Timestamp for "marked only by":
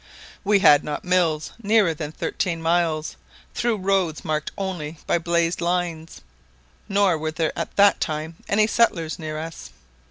4.25-5.19